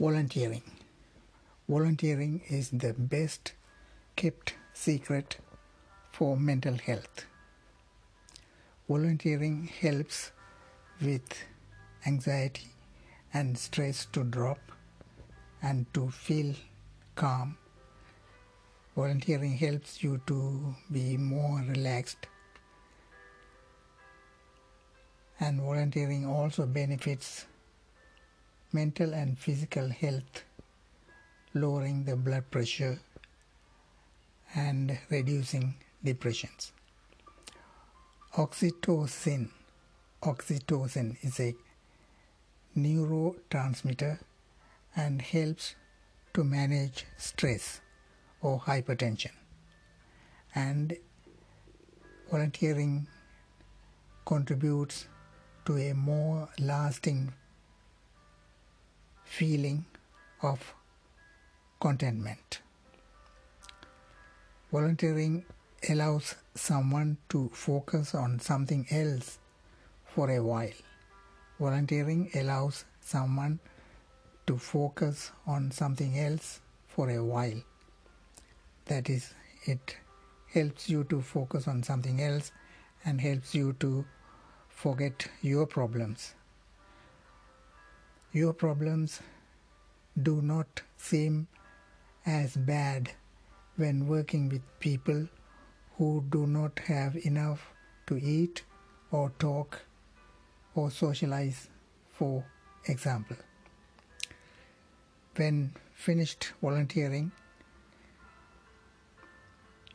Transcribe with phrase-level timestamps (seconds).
[0.00, 0.62] Volunteering.
[1.68, 3.52] Volunteering is the best
[4.16, 5.36] kept secret
[6.10, 7.26] for mental health.
[8.88, 10.32] Volunteering helps
[11.02, 11.44] with
[12.06, 12.68] anxiety
[13.34, 14.72] and stress to drop
[15.60, 16.54] and to feel
[17.14, 17.58] calm.
[18.96, 22.26] Volunteering helps you to be more relaxed.
[25.38, 27.44] And volunteering also benefits
[28.72, 30.44] mental and physical health,
[31.54, 33.00] lowering the blood pressure
[34.54, 35.74] and reducing
[36.04, 36.72] depressions.
[38.36, 39.50] Oxytocin.
[40.22, 41.54] Oxytocin is a
[42.76, 44.20] neurotransmitter
[44.94, 45.74] and helps
[46.34, 47.80] to manage stress
[48.40, 49.32] or hypertension.
[50.54, 50.96] And
[52.30, 53.08] volunteering
[54.24, 55.08] contributes
[55.64, 57.32] to a more lasting
[59.30, 59.84] feeling
[60.42, 60.74] of
[61.78, 62.60] contentment.
[64.72, 65.44] Volunteering
[65.88, 69.38] allows someone to focus on something else
[70.04, 70.76] for a while.
[71.60, 73.60] Volunteering allows someone
[74.48, 77.62] to focus on something else for a while.
[78.86, 79.32] That is,
[79.64, 79.96] it
[80.52, 82.50] helps you to focus on something else
[83.04, 84.04] and helps you to
[84.68, 86.34] forget your problems.
[88.32, 89.20] Your problems
[90.22, 91.48] do not seem
[92.24, 93.10] as bad
[93.76, 95.26] when working with people
[95.96, 97.72] who do not have enough
[98.06, 98.62] to eat
[99.10, 99.80] or talk
[100.76, 101.68] or socialize,
[102.12, 102.44] for
[102.86, 103.36] example.
[105.34, 107.32] When finished volunteering,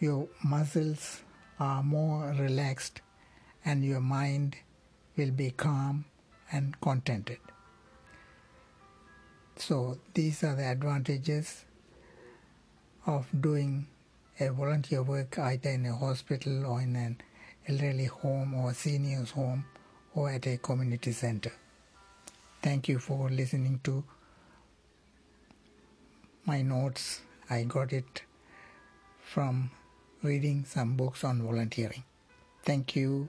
[0.00, 1.22] your muscles
[1.60, 3.00] are more relaxed
[3.64, 4.56] and your mind
[5.16, 6.06] will be calm
[6.50, 7.38] and contented.
[9.56, 11.64] So, these are the advantages
[13.06, 13.86] of doing
[14.40, 17.20] a volunteer work either in a hospital or in an
[17.68, 19.64] elderly home or seniors home
[20.14, 21.52] or at a community center.
[22.62, 24.02] Thank you for listening to
[26.44, 27.20] my notes.
[27.48, 28.22] I got it
[29.22, 29.70] from
[30.22, 32.04] reading some books on volunteering.
[32.64, 33.28] Thank you.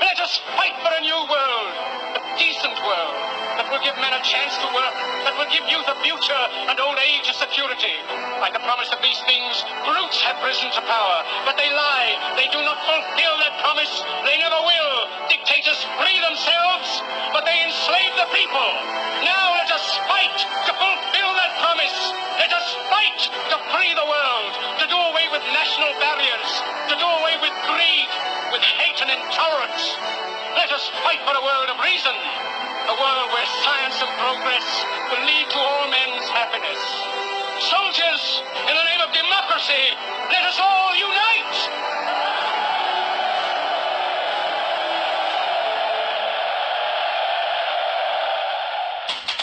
[0.00, 1.72] Let us fight for a new world,
[2.16, 3.16] a decent world,
[3.60, 4.96] that will give men a chance to work,
[5.28, 8.00] that will give youth a future and old age a security.
[8.40, 12.16] By the promise of these things, brutes have risen to power, but they lie.
[12.40, 13.92] They do not fulfill that promise.
[14.24, 14.94] They never will.
[15.28, 16.88] Dictators free themselves,
[17.36, 18.70] but they enslave the people.
[19.20, 21.96] Now let us fight to fulfill that promise.
[22.40, 23.20] Let us fight
[23.52, 25.92] to free the world, to do away with national
[31.10, 32.14] fight for a world of reason,
[32.86, 34.66] a world where science and progress
[35.10, 36.78] will lead to all men's happiness.
[37.66, 38.22] Soldiers,
[38.70, 39.90] in the name of democracy,